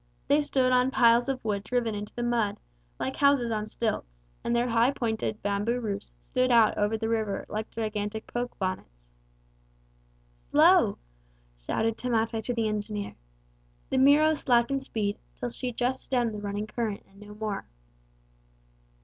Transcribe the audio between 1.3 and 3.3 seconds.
wood driven into the mud, like